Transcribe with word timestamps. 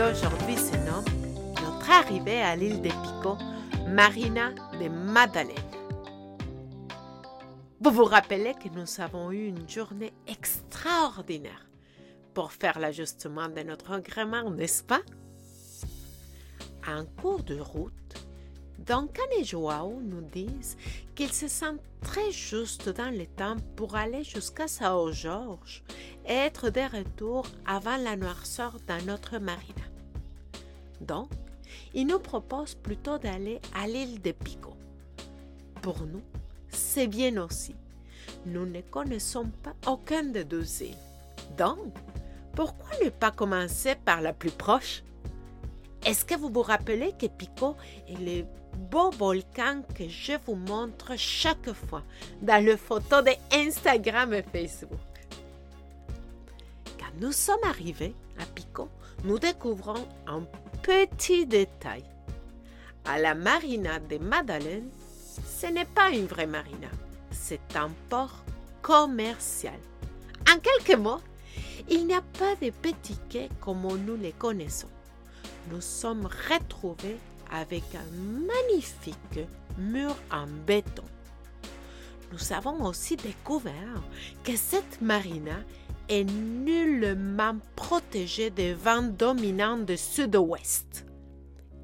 D'aujourd'hui 0.00 0.56
se 0.56 0.76
nomme 0.86 1.04
Notre 1.62 1.90
arrivée 1.90 2.40
à 2.40 2.56
l'île 2.56 2.80
des 2.80 2.88
Picots, 2.88 3.36
Marina 3.86 4.48
de 4.80 4.88
Madeleine. 4.88 5.50
Vous 7.82 7.90
vous 7.90 8.06
rappelez 8.06 8.54
que 8.54 8.70
nous 8.70 9.02
avons 9.02 9.30
eu 9.30 9.48
une 9.48 9.68
journée 9.68 10.14
extraordinaire 10.26 11.68
pour 12.32 12.50
faire 12.50 12.78
l'ajustement 12.78 13.50
de 13.50 13.60
notre 13.60 13.92
agrément, 13.92 14.50
n'est-ce 14.50 14.82
pas? 14.82 15.02
En 16.88 17.04
cours 17.20 17.42
de 17.42 17.60
route, 17.60 17.92
Duncan 18.78 19.30
et 19.38 19.44
Joao 19.44 20.00
nous 20.00 20.22
disent 20.22 20.78
qu'ils 21.14 21.34
se 21.34 21.48
sentent 21.48 21.84
très 22.00 22.30
juste 22.30 22.88
dans 22.88 23.14
le 23.14 23.26
temps 23.26 23.56
pour 23.76 23.96
aller 23.96 24.24
jusqu'à 24.24 24.66
Sao 24.66 25.12
George 25.12 25.84
et 26.26 26.32
être 26.32 26.70
de 26.70 26.80
retour 26.80 27.44
avant 27.66 27.98
la 27.98 28.16
noirceur 28.16 28.78
dans 28.86 29.04
notre 29.04 29.36
marina. 29.36 29.89
Donc, 31.00 31.30
ils 31.94 32.06
nous 32.06 32.18
proposent 32.18 32.74
plutôt 32.74 33.18
d'aller 33.18 33.60
à 33.74 33.86
l'île 33.86 34.20
de 34.20 34.32
Pico. 34.32 34.74
Pour 35.82 36.02
nous, 36.02 36.22
c'est 36.68 37.06
bien 37.06 37.36
aussi. 37.42 37.74
Nous 38.46 38.66
ne 38.66 38.80
connaissons 38.80 39.50
pas 39.62 39.74
aucun 39.90 40.24
des 40.24 40.44
deux 40.44 40.82
îles. 40.82 40.96
Donc, 41.56 41.78
pourquoi 42.54 42.88
ne 43.04 43.10
pas 43.10 43.30
commencer 43.30 43.94
par 43.94 44.20
la 44.20 44.32
plus 44.32 44.50
proche? 44.50 45.02
Est-ce 46.04 46.24
que 46.24 46.34
vous 46.34 46.48
vous 46.48 46.62
rappelez 46.62 47.12
que 47.18 47.26
Pico 47.26 47.76
est 48.08 48.18
le 48.18 48.44
beau 48.90 49.10
volcan 49.10 49.82
que 49.94 50.08
je 50.08 50.32
vous 50.46 50.54
montre 50.54 51.16
chaque 51.16 51.72
fois 51.72 52.02
dans 52.40 52.64
les 52.64 52.76
photos 52.76 53.24
de 53.24 53.32
Instagram 53.52 54.32
et 54.32 54.42
Facebook? 54.42 54.98
Quand 56.98 57.20
nous 57.20 57.32
sommes 57.32 57.64
arrivés 57.64 58.14
à 58.38 58.46
Pico, 58.46 58.88
nous 59.24 59.38
découvrons 59.38 60.06
un 60.26 60.42
petit 60.90 61.46
détail. 61.46 62.02
À 63.04 63.16
la 63.20 63.36
marina 63.36 64.00
de 64.00 64.18
Madeleine, 64.18 64.88
ce 65.46 65.66
n'est 65.66 65.84
pas 65.84 66.10
une 66.10 66.26
vraie 66.26 66.48
marina, 66.48 66.88
c'est 67.30 67.76
un 67.76 67.90
port 68.08 68.42
commercial. 68.82 69.78
En 70.52 70.58
quelques 70.58 70.98
mots, 70.98 71.20
il 71.88 72.08
n'y 72.08 72.14
a 72.14 72.22
pas 72.22 72.56
de 72.56 72.70
petits 72.70 73.20
quais 73.28 73.48
comme 73.60 73.86
nous 74.04 74.16
les 74.16 74.32
connaissons. 74.32 74.88
Nous 75.70 75.80
sommes 75.80 76.26
retrouvés 76.26 77.18
avec 77.52 77.84
un 77.94 78.46
magnifique 78.48 79.46
mur 79.78 80.16
en 80.32 80.48
béton. 80.66 81.04
Nous 82.32 82.52
avons 82.52 82.84
aussi 82.84 83.14
découvert 83.14 84.02
que 84.42 84.56
cette 84.56 85.00
marina 85.00 85.60
nullement 86.10 87.56
protégée 87.76 88.50
des 88.50 88.74
vents 88.74 89.02
dominants 89.02 89.78
de 89.78 89.96
sud-ouest. 89.96 91.06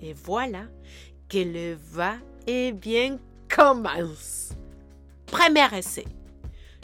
Et 0.00 0.12
voilà 0.12 0.64
que 1.28 1.38
le 1.38 1.75
va-et-vient 1.92 3.19
commence. 3.48 4.50
Premier 5.26 5.66
essai. 5.75 6.04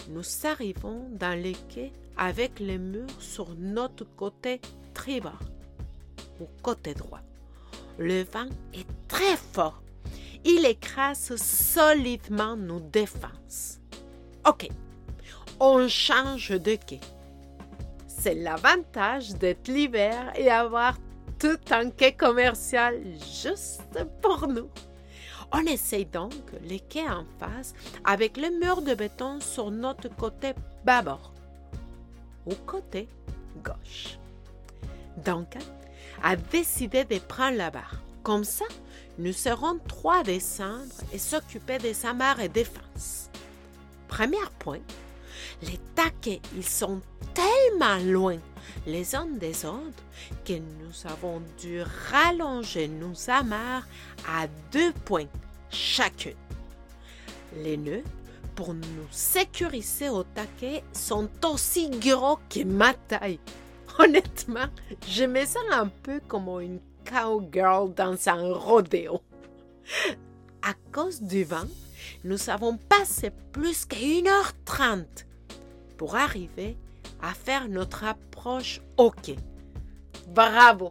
Nous 0.08 0.22
arrivons 0.44 1.08
dans 1.12 1.40
le 1.40 1.52
quai 1.68 1.92
avec 2.16 2.60
le 2.60 2.78
mur 2.78 3.08
sur 3.20 3.54
notre 3.58 4.04
côté 4.16 4.60
tribord 4.94 5.38
ou 6.40 6.46
côté 6.62 6.94
droit. 6.94 7.20
Le 7.98 8.22
vent 8.22 8.48
est 8.74 8.86
très 9.08 9.36
fort. 9.36 9.82
Il 10.44 10.66
écrase 10.66 11.36
solidement 11.36 12.56
nos 12.56 12.80
défenses. 12.80 13.78
OK, 14.48 14.68
on 15.60 15.86
change 15.86 16.50
de 16.50 16.74
quai. 16.74 17.00
C'est 18.22 18.34
l'avantage 18.36 19.34
d'être 19.34 19.66
l'hiver 19.66 20.32
et 20.36 20.48
avoir 20.48 20.96
tout 21.40 21.58
un 21.72 21.90
quai 21.90 22.12
commercial 22.12 23.02
juste 23.18 23.98
pour 24.22 24.46
nous. 24.46 24.70
On 25.50 25.66
essaye 25.66 26.04
donc 26.04 26.32
le 26.62 26.78
quai 26.88 27.02
en 27.10 27.24
face 27.40 27.74
avec 28.04 28.36
le 28.36 28.56
mur 28.60 28.80
de 28.80 28.94
béton 28.94 29.40
sur 29.40 29.72
notre 29.72 30.08
côté 30.14 30.52
bâbord 30.84 31.32
ou 32.46 32.54
côté 32.64 33.08
gauche. 33.64 34.20
Duncan 35.16 35.58
a 36.22 36.36
décidé 36.36 37.02
de 37.02 37.18
prendre 37.18 37.56
la 37.56 37.72
barre. 37.72 37.96
Comme 38.22 38.44
ça, 38.44 38.66
nous 39.18 39.32
serons 39.32 39.80
trois 39.88 40.20
à 40.20 40.22
descendre 40.22 40.94
et 41.12 41.18
s'occuper 41.18 41.78
des 41.78 42.06
amarres 42.06 42.38
et 42.38 42.48
défense. 42.48 43.30
Premier 44.06 44.46
point, 44.60 44.78
les 45.62 45.78
taquets, 45.94 46.40
ils 46.56 46.66
sont 46.66 47.00
tellement 47.34 47.98
loin 47.98 48.38
les 48.86 49.14
uns 49.14 49.26
des 49.26 49.64
autres 49.64 50.02
que 50.44 50.54
nous 50.54 51.06
avons 51.06 51.42
dû 51.60 51.82
rallonger 52.10 52.88
nos 52.88 53.30
amarres 53.30 53.86
à 54.28 54.46
deux 54.72 54.92
points 55.04 55.28
chacune. 55.70 56.34
Les 57.56 57.76
nœuds, 57.76 58.04
pour 58.54 58.74
nous 58.74 59.06
sécuriser 59.10 60.08
au 60.08 60.24
taquet, 60.24 60.82
sont 60.92 61.28
aussi 61.44 61.90
gros 61.90 62.38
que 62.48 62.64
ma 62.64 62.94
taille. 62.94 63.40
Honnêtement, 63.98 64.66
je 65.06 65.24
me 65.24 65.44
sens 65.44 65.62
un 65.70 65.88
peu 65.88 66.20
comme 66.26 66.48
une 66.60 66.80
cowgirl 67.08 67.92
dans 67.94 68.16
un 68.28 68.52
rodéo. 68.54 69.20
À 70.62 70.74
cause 70.92 71.20
du 71.20 71.44
vent, 71.44 71.66
nous 72.24 72.50
avons 72.50 72.76
passé 72.76 73.30
plus 73.52 73.84
qu'une 73.84 74.28
heure 74.28 74.52
trente 74.64 75.26
pour 75.96 76.16
arriver 76.16 76.76
à 77.20 77.34
faire 77.34 77.68
notre 77.68 78.04
approche 78.04 78.80
quai. 79.22 79.36
Bravo! 80.28 80.90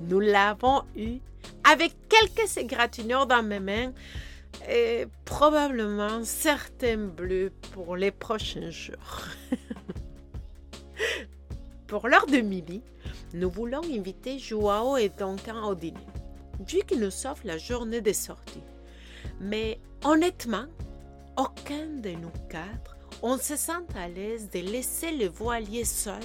Nous 0.00 0.20
l'avons 0.20 0.82
eu 0.96 1.18
avec 1.64 1.94
quelques 2.08 2.56
égratignures 2.56 3.26
dans 3.26 3.42
mes 3.42 3.60
mains 3.60 3.92
et 4.68 5.06
probablement 5.24 6.24
certains 6.24 6.96
bleus 6.96 7.52
pour 7.72 7.96
les 7.96 8.10
prochains 8.10 8.70
jours. 8.70 9.26
pour 11.86 12.08
l'heure 12.08 12.26
de 12.26 12.38
midi, 12.38 12.82
nous 13.34 13.50
voulons 13.50 13.82
inviter 13.84 14.38
Joao 14.38 14.96
et 14.96 15.08
Duncan 15.08 15.64
au 15.64 15.74
dîner, 15.74 16.06
vu 16.66 16.80
qu'ils 16.86 17.00
nous 17.00 17.26
offrent 17.26 17.46
la 17.46 17.58
journée 17.58 18.00
des 18.00 18.14
sorties. 18.14 18.62
Mais 19.40 19.78
honnêtement, 20.04 20.66
aucun 21.36 21.86
de 21.86 22.10
nous 22.10 22.32
quatre 22.48 22.91
on 23.22 23.38
se 23.38 23.56
sent 23.56 23.72
à 23.96 24.08
l'aise 24.08 24.50
de 24.50 24.58
laisser 24.58 25.12
le 25.12 25.28
voilier 25.28 25.84
seul 25.84 26.22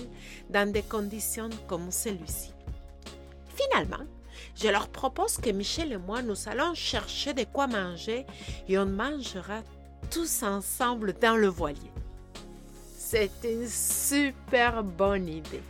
dans 0.49 0.69
des 0.71 0.81
conditions 0.81 1.49
comme 1.67 1.91
celui-ci. 1.91 2.51
Finalement, 3.55 4.05
je 4.55 4.67
leur 4.67 4.87
propose 4.87 5.37
que 5.37 5.51
Michel 5.51 5.93
et 5.93 5.97
moi, 5.97 6.21
nous 6.21 6.47
allons 6.47 6.73
chercher 6.73 7.33
de 7.33 7.43
quoi 7.43 7.67
manger 7.67 8.25
et 8.67 8.77
on 8.77 8.85
mangera 8.85 9.61
tous 10.09 10.43
ensemble 10.43 11.13
dans 11.13 11.35
le 11.35 11.47
voilier. 11.47 11.91
C'est 12.97 13.31
une 13.43 13.67
super 13.67 14.83
bonne 14.83 15.27
idée. 15.27 15.61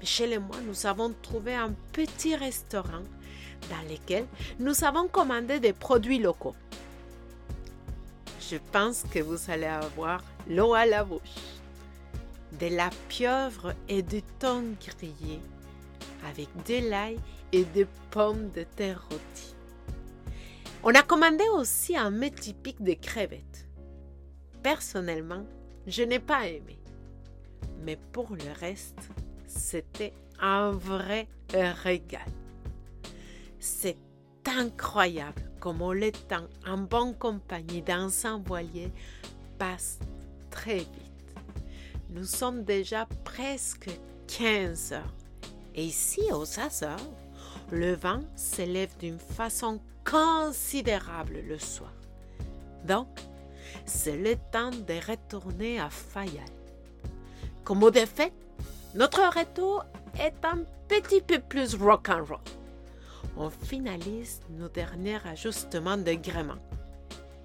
Michel 0.00 0.32
et 0.32 0.38
moi, 0.38 0.56
nous 0.66 0.86
avons 0.86 1.14
trouvé 1.22 1.54
un 1.54 1.72
petit 1.92 2.34
restaurant 2.34 3.04
dans 3.68 3.88
lequel 3.88 4.26
nous 4.58 4.84
avons 4.84 5.06
commandé 5.08 5.60
des 5.60 5.72
produits 5.72 6.18
locaux. 6.18 6.56
Je 8.40 8.56
pense 8.72 9.04
que 9.12 9.20
vous 9.20 9.50
allez 9.50 9.66
avoir 9.66 10.22
l'eau 10.48 10.74
à 10.74 10.86
la 10.86 11.04
bouche, 11.04 11.20
de 12.58 12.66
la 12.66 12.90
pieuvre 13.08 13.74
et 13.88 14.02
du 14.02 14.22
thon 14.38 14.74
grillé, 14.80 15.40
avec 16.28 16.48
de 16.66 16.88
l'ail 16.88 17.18
et 17.52 17.64
des 17.64 17.86
pommes 18.10 18.50
de 18.50 18.62
terre 18.62 19.02
rôties. 19.10 19.54
On 20.82 20.94
a 20.94 21.02
commandé 21.02 21.44
aussi 21.54 21.96
un 21.96 22.10
mets 22.10 22.30
typique 22.30 22.82
de 22.82 22.94
crevettes. 22.94 23.68
Personnellement, 24.62 25.44
je 25.86 26.02
n'ai 26.02 26.18
pas 26.18 26.46
aimé. 26.46 26.78
Mais 27.82 27.98
pour 28.12 28.30
le 28.30 28.52
reste, 28.58 28.98
c'était 29.46 30.12
un 30.40 30.70
vrai 30.70 31.28
régal. 31.50 32.30
C'est 33.58 33.96
incroyable 34.46 35.42
comme 35.60 35.92
le 35.92 36.10
temps 36.12 36.48
en 36.66 36.78
bonne 36.78 37.14
compagnie 37.14 37.82
dans 37.82 38.10
un 38.26 38.38
voilier 38.38 38.90
passe 39.58 39.98
très 40.50 40.78
vite. 40.78 41.34
Nous 42.10 42.24
sommes 42.24 42.64
déjà 42.64 43.06
presque 43.24 43.90
15 44.26 44.92
heures 44.92 45.14
Et 45.74 45.84
ici, 45.84 46.20
aux 46.32 46.58
Açores, 46.58 46.98
le 47.70 47.94
vent 47.94 48.20
s'élève 48.34 48.96
d'une 48.98 49.18
façon 49.18 49.80
considérable 50.04 51.38
le 51.46 51.58
soir. 51.58 51.92
Donc, 52.84 53.08
c'est 53.84 54.16
le 54.16 54.34
temps 54.50 54.70
de 54.70 55.10
retourner 55.10 55.78
à 55.78 55.90
Fayal. 55.90 56.44
Comme 57.64 57.82
au 57.82 57.90
défait, 57.90 58.32
notre 58.94 59.20
retour 59.38 59.84
est 60.18 60.44
un 60.44 60.64
petit 60.88 61.20
peu 61.20 61.38
plus 61.38 61.76
rock'n'roll. 61.76 62.40
On 63.36 63.50
finalise 63.50 64.40
nos 64.50 64.68
derniers 64.68 65.24
ajustements 65.24 65.96
de 65.96 66.14
gréement. 66.14 66.58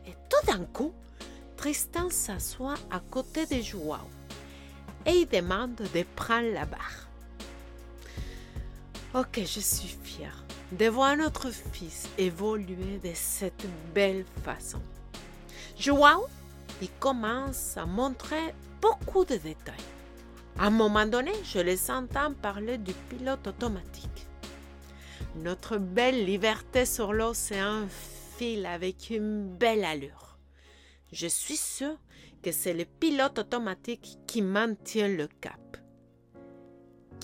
Et 0.08 0.13
tout 0.30 0.46
d'un 0.48 0.66
coup, 0.66 0.94
Tristan 1.65 2.12
s'assoit 2.12 2.75
à 2.91 3.00
côté 3.00 3.47
de 3.47 3.59
Joao 3.59 3.97
et 5.03 5.21
il 5.21 5.27
demande 5.27 5.73
de 5.73 6.06
prendre 6.15 6.53
la 6.53 6.63
barre. 6.63 7.07
Ok, 9.15 9.39
je 9.39 9.59
suis 9.59 9.97
fière 10.03 10.44
de 10.71 10.85
voir 10.85 11.17
notre 11.17 11.50
fils 11.50 12.07
évoluer 12.19 13.00
de 13.03 13.09
cette 13.15 13.65
belle 13.95 14.25
façon. 14.44 14.79
Joao, 15.75 16.27
il 16.83 16.91
commence 17.00 17.75
à 17.77 17.88
montrer 17.88 18.53
beaucoup 18.79 19.25
de 19.25 19.38
détails. 19.38 19.89
À 20.59 20.67
un 20.67 20.69
moment 20.69 21.07
donné, 21.07 21.31
je 21.44 21.57
les 21.57 21.89
entends 21.89 22.35
parler 22.44 22.77
du 22.77 22.94
pilote 23.09 23.47
automatique. 23.47 24.27
Notre 25.38 25.79
belle 25.79 26.25
liberté 26.25 26.85
sur 26.85 27.12
l'océan 27.12 27.88
file 28.38 28.67
avec 28.67 29.09
une 29.09 29.47
belle 29.57 29.83
allure. 29.83 30.25
Je 31.12 31.28
suis 31.28 31.57
sûre 31.57 31.98
que 32.42 32.52
c'est 32.52 32.74
le 32.74 32.86
pilote 32.86 33.40
automatique 33.40 34.18
qui 34.28 34.42
maintient 34.42 35.07
le 35.07 35.28
cap. 35.42 35.78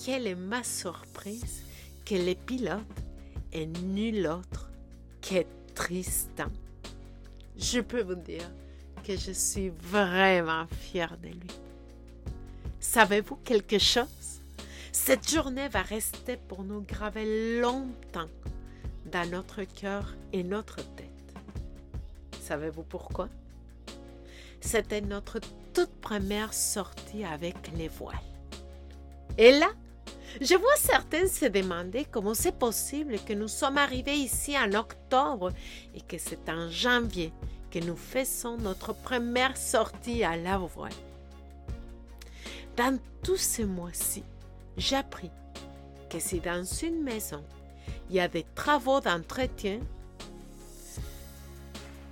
Quelle 0.02 0.26
est 0.26 0.34
ma 0.34 0.62
surprise 0.62 1.62
que 2.04 2.14
le 2.14 2.34
pilote 2.34 2.80
est 3.52 3.66
nul 3.66 4.26
autre 4.26 4.70
que 5.20 5.44
Tristan. 5.74 6.48
Je 7.56 7.80
peux 7.80 8.02
vous 8.02 8.14
dire 8.14 8.50
que 9.06 9.16
je 9.16 9.32
suis 9.32 9.70
vraiment 9.70 10.66
fière 10.66 11.16
de 11.18 11.28
lui. 11.28 11.50
Savez-vous 12.80 13.36
quelque 13.36 13.78
chose? 13.78 14.42
Cette 14.92 15.30
journée 15.30 15.68
va 15.68 15.82
rester 15.82 16.36
pour 16.36 16.64
nous 16.64 16.82
graver 16.82 17.60
longtemps 17.60 18.28
dans 19.10 19.28
notre 19.30 19.64
cœur 19.64 20.14
et 20.32 20.42
notre 20.42 20.76
tête. 20.76 21.08
Savez-vous 22.40 22.82
pourquoi? 22.82 23.28
C'était 24.62 25.00
notre 25.00 25.40
toute 25.74 25.92
première 26.00 26.54
sortie 26.54 27.24
avec 27.24 27.56
les 27.76 27.88
voiles. 27.88 28.16
Et 29.36 29.50
là, 29.58 29.68
je 30.40 30.54
vois 30.54 30.76
certains 30.76 31.26
se 31.26 31.46
demander 31.46 32.06
comment 32.10 32.32
c'est 32.32 32.56
possible 32.56 33.16
que 33.26 33.32
nous 33.32 33.48
sommes 33.48 33.76
arrivés 33.76 34.14
ici 34.14 34.56
en 34.56 34.72
octobre 34.72 35.52
et 35.94 36.00
que 36.00 36.16
c'est 36.16 36.48
en 36.48 36.70
janvier 36.70 37.32
que 37.70 37.80
nous 37.80 37.96
faisons 37.96 38.56
notre 38.56 38.94
première 38.94 39.56
sortie 39.56 40.22
à 40.24 40.36
la 40.36 40.58
voile. 40.58 40.92
Dans 42.76 42.98
tous 43.22 43.36
ces 43.36 43.64
mois-ci, 43.64 44.22
j'ai 44.76 44.96
appris 44.96 45.30
que 46.08 46.18
si 46.20 46.40
dans 46.40 46.64
une 46.64 47.02
maison 47.02 47.42
il 48.08 48.16
y 48.16 48.20
a 48.20 48.28
des 48.28 48.46
travaux 48.54 49.00
d'entretien, 49.00 49.80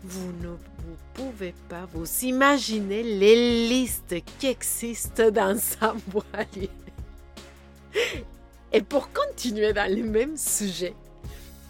vous 0.02 0.32
ne 0.40 0.48
vous 0.48 0.96
pouvez 1.14 1.54
pas 1.68 1.86
vous 1.92 2.06
imaginer 2.22 3.02
les 3.02 3.68
listes 3.68 4.16
qui 4.38 4.46
existent 4.46 5.30
dans 5.30 5.58
un 5.80 5.96
voilier. 6.08 6.70
Et 8.72 8.82
pour 8.82 9.12
continuer 9.12 9.72
dans 9.72 9.92
le 9.92 10.04
même 10.04 10.36
sujet, 10.36 10.94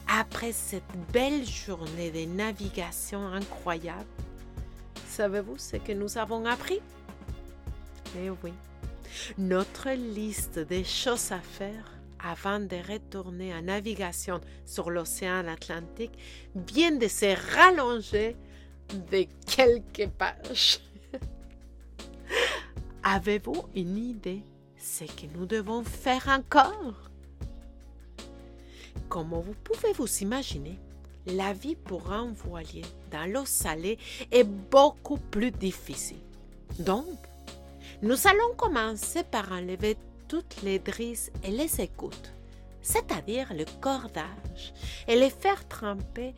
après 0.07 0.53
cette 0.53 0.83
belle 1.13 1.47
journée 1.47 2.11
de 2.11 2.25
navigation 2.27 3.27
incroyable, 3.29 4.07
savez-vous 5.09 5.57
ce 5.57 5.77
que 5.77 5.93
nous 5.93 6.19
avons 6.19 6.45
appris? 6.47 6.81
Eh 8.19 8.31
oui, 8.45 8.53
notre 9.39 9.91
liste 9.91 10.59
des 10.59 10.85
choses 10.85 11.33
à 11.33 11.41
faire 11.41 12.00
avant 12.23 12.61
de 12.61 12.77
retourner 12.77 13.55
en 13.55 13.63
navigation 13.63 14.41
sur 14.65 14.91
l'océan 14.91 15.47
Atlantique 15.47 16.13
vient 16.55 16.93
de 16.93 17.09
se 17.09 17.37
rallonger 17.55 18.37
de 19.11 19.27
quelques 19.47 20.11
pages. 20.11 20.81
Avez-vous 23.03 23.65
une 23.75 23.97
idée 23.97 24.43
ce 24.77 25.05
que 25.05 25.27
nous 25.35 25.47
devons 25.47 25.83
faire 25.83 26.29
encore? 26.29 27.11
Comme 29.09 29.31
vous 29.31 29.55
pouvez 29.65 29.93
vous 29.93 30.09
imaginer, 30.19 30.79
la 31.27 31.53
vie 31.53 31.77
pour 31.77 32.13
un 32.13 32.33
voilier 32.33 32.85
dans 33.11 33.31
l'eau 33.31 33.45
salée 33.45 33.99
est 34.31 34.45
beaucoup 34.45 35.19
plus 35.19 35.51
difficile. 35.51 36.21
Donc, 36.79 37.07
nous 38.03 38.27
allons 38.27 38.55
commencer 38.57 39.23
par 39.25 39.53
enlever 39.53 39.97
toutes 40.31 40.63
les 40.63 40.79
drisses 40.79 41.33
et 41.43 41.51
les 41.51 41.81
écoutes, 41.81 42.33
c'est-à-dire 42.83 43.53
le 43.53 43.65
cordage, 43.81 44.73
et 45.09 45.17
les 45.17 45.29
faire 45.29 45.67
tremper 45.67 46.35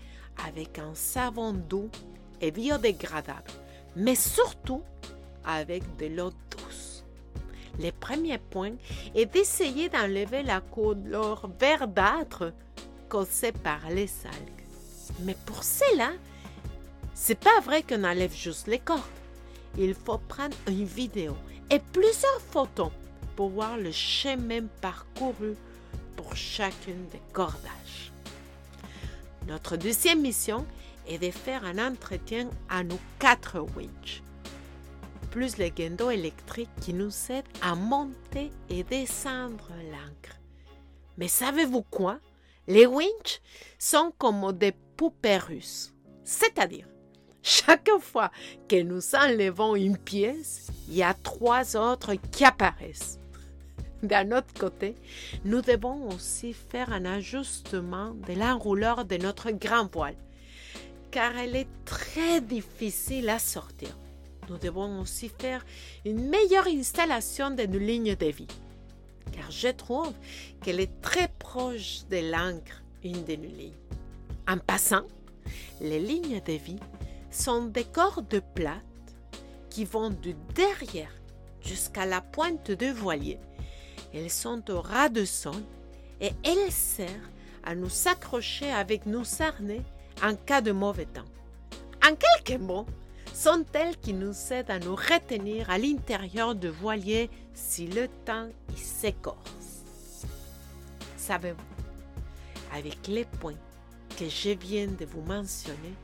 avec 0.46 0.78
un 0.78 0.94
savon 0.94 1.52
doux 1.52 1.90
et 2.40 2.50
biodégradable, 2.50 3.50
mais 3.94 4.14
surtout 4.14 4.82
avec 5.44 5.82
de 5.98 6.06
l'eau 6.06 6.30
douce. 6.50 7.04
Le 7.78 7.90
premier 7.90 8.38
point 8.38 8.72
est 9.14 9.26
d'essayer 9.26 9.90
d'enlever 9.90 10.42
la 10.42 10.62
couleur 10.62 11.50
verdâtre 11.60 12.54
causée 13.10 13.52
par 13.52 13.90
les 13.90 14.10
algues. 14.24 14.66
Mais 15.20 15.36
pour 15.44 15.62
cela, 15.62 16.12
c'est 17.12 17.38
pas 17.38 17.60
vrai 17.60 17.82
qu'on 17.82 18.04
enlève 18.04 18.34
juste 18.34 18.68
les 18.68 18.78
cordes. 18.78 19.02
Il 19.76 19.92
faut 19.92 20.16
prendre 20.16 20.56
une 20.66 20.86
vidéo 20.86 21.36
et 21.68 21.78
plusieurs 21.78 22.40
photos 22.50 22.90
pour 23.36 23.50
voir 23.50 23.76
le 23.76 23.92
chemin 23.92 24.66
parcouru 24.80 25.54
pour 26.16 26.36
chacune 26.36 27.06
des 27.08 27.20
cordages. 27.32 28.12
Notre 29.46 29.76
deuxième 29.76 30.20
mission 30.20 30.66
est 31.08 31.18
de 31.18 31.30
faire 31.30 31.64
un 31.64 31.78
entretien 31.78 32.48
à 32.68 32.84
nos 32.84 32.98
quatre 33.18 33.60
winches, 33.76 34.22
plus 35.30 35.56
les 35.56 35.70
guindos 35.70 36.10
électriques 36.10 36.70
qui 36.80 36.94
nous 36.94 37.10
aident 37.30 37.44
à 37.60 37.74
monter 37.74 38.52
et 38.68 38.84
descendre 38.84 39.68
l'ancre. 39.90 40.38
Mais 41.18 41.28
savez-vous 41.28 41.82
quoi? 41.82 42.18
Les 42.68 42.86
winches 42.86 43.40
sont 43.78 44.12
comme 44.16 44.52
des 44.52 44.72
poupées 44.96 45.38
russes, 45.38 45.92
c'est-à-dire 46.24 46.86
chaque 47.42 47.90
fois 48.00 48.30
que 48.68 48.80
nous 48.80 49.16
enlevons 49.16 49.74
une 49.74 49.98
pièce, 49.98 50.68
il 50.86 50.94
y 50.94 51.02
a 51.02 51.12
trois 51.12 51.76
autres 51.76 52.14
qui 52.14 52.44
apparaissent. 52.44 53.18
D'un 54.02 54.32
autre 54.32 54.52
côté, 54.58 54.96
nous 55.44 55.60
devons 55.60 56.08
aussi 56.08 56.52
faire 56.52 56.92
un 56.92 57.04
ajustement 57.04 58.14
de 58.26 58.32
l'enrouleur 58.32 59.04
de 59.04 59.16
notre 59.16 59.52
grand 59.52 59.92
voile, 59.92 60.16
car 61.12 61.36
elle 61.36 61.54
est 61.54 61.68
très 61.84 62.40
difficile 62.40 63.28
à 63.28 63.38
sortir. 63.38 63.96
Nous 64.48 64.58
devons 64.58 65.00
aussi 65.00 65.28
faire 65.28 65.64
une 66.04 66.28
meilleure 66.28 66.66
installation 66.66 67.52
de 67.52 67.62
nos 67.64 67.78
lignes 67.78 68.16
de 68.16 68.26
vie, 68.26 68.48
car 69.30 69.50
je 69.52 69.68
trouve 69.68 70.12
qu'elle 70.62 70.80
est 70.80 71.00
très 71.00 71.28
proche 71.38 72.00
de 72.10 72.30
l'encre, 72.32 72.82
une 73.04 73.24
de 73.24 73.36
nos 73.36 73.56
lignes. 73.56 73.72
En 74.48 74.58
passant, 74.58 75.06
les 75.80 76.00
lignes 76.00 76.42
de 76.44 76.54
vie 76.54 76.80
sont 77.30 77.66
des 77.66 77.84
cordes 77.84 78.42
plates 78.54 78.82
qui 79.70 79.84
vont 79.84 80.10
du 80.10 80.34
derrière 80.54 81.12
jusqu'à 81.60 82.04
la 82.04 82.20
pointe 82.20 82.72
de 82.72 82.86
voilier. 82.86 83.38
Elles 84.14 84.30
sont 84.30 84.70
au 84.70 84.80
ras 84.80 85.08
de 85.08 85.24
sol 85.24 85.62
et 86.20 86.32
elles 86.44 86.72
servent 86.72 87.10
à 87.64 87.74
nous 87.74 88.08
accrocher 88.08 88.70
avec 88.70 89.06
nos 89.06 89.24
harnais 89.40 89.82
en 90.22 90.34
cas 90.34 90.60
de 90.60 90.72
mauvais 90.72 91.06
temps. 91.06 91.24
En 92.04 92.14
quelques 92.14 92.60
mots, 92.60 92.86
sont 93.32 93.64
elles 93.72 93.96
qui 93.96 94.12
nous 94.12 94.34
aident 94.52 94.70
à 94.70 94.78
nous 94.78 94.94
retenir 94.94 95.70
à 95.70 95.78
l'intérieur 95.78 96.54
du 96.54 96.68
voilier 96.68 97.30
si 97.54 97.86
le 97.86 98.08
temps 98.24 98.48
s'écorce. 98.76 100.26
Savez-vous, 101.16 101.58
avec 102.74 103.06
les 103.08 103.24
points 103.24 103.56
que 104.18 104.28
je 104.28 104.50
viens 104.50 104.86
de 104.86 105.04
vous 105.04 105.22
mentionner, 105.22 105.94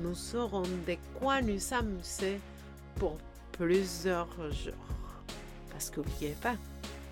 nous 0.00 0.36
aurons 0.36 0.62
de 0.62 0.96
quoi 1.18 1.40
nous 1.40 1.72
amuser 1.72 2.40
pour 2.96 3.16
plusieurs 3.52 4.52
jours. 4.52 4.74
Parce 5.70 5.90
qu'oubliez 5.90 6.36
pas, 6.42 6.56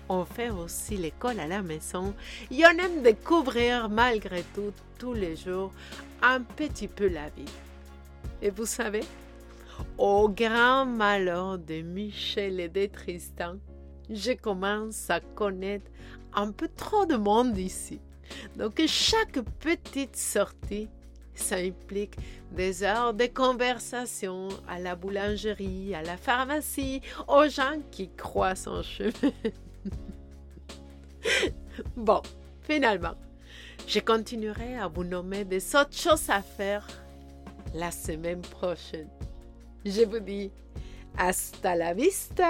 on 0.09 0.25
fait 0.25 0.49
aussi 0.49 0.97
l'école 0.97 1.39
à 1.39 1.47
la 1.47 1.61
maison 1.61 2.13
et 2.51 2.63
on 2.65 2.77
aime 2.77 3.01
découvrir 3.01 3.89
malgré 3.89 4.43
tout 4.53 4.71
tous 4.97 5.13
les 5.13 5.35
jours 5.35 5.71
un 6.21 6.41
petit 6.41 6.87
peu 6.87 7.07
la 7.07 7.29
vie. 7.29 7.45
Et 8.41 8.49
vous 8.49 8.65
savez, 8.65 9.03
au 9.97 10.29
grand 10.29 10.85
malheur 10.85 11.57
de 11.57 11.81
Michel 11.81 12.59
et 12.59 12.69
de 12.69 12.85
Tristan, 12.85 13.55
je 14.09 14.33
commence 14.33 15.09
à 15.09 15.19
connaître 15.19 15.89
un 16.33 16.51
peu 16.51 16.69
trop 16.75 17.05
de 17.05 17.15
monde 17.15 17.57
ici. 17.57 17.99
Donc 18.57 18.81
chaque 18.87 19.39
petite 19.59 20.15
sortie, 20.15 20.89
ça 21.33 21.57
implique 21.57 22.15
des 22.51 22.83
heures 22.83 23.13
de 23.13 23.25
conversation 23.25 24.47
à 24.67 24.79
la 24.79 24.95
boulangerie, 24.95 25.93
à 25.93 26.01
la 26.01 26.17
pharmacie, 26.17 27.01
aux 27.27 27.47
gens 27.47 27.79
qui 27.91 28.09
croisent 28.09 28.67
en 28.67 28.83
chemin. 28.83 29.11
bon, 31.95 32.21
finalement, 32.61 33.15
je 33.87 33.99
continuerai 33.99 34.77
à 34.77 34.87
vous 34.87 35.03
nommer 35.03 35.45
des 35.45 35.75
autres 35.75 35.95
choses 35.95 36.29
à 36.29 36.41
faire 36.41 36.87
la 37.73 37.91
semaine 37.91 38.41
prochaine. 38.41 39.09
Je 39.85 40.03
vous 40.03 40.19
dis 40.19 40.51
hasta 41.17 41.75
la 41.75 41.93
vista. 41.93 42.49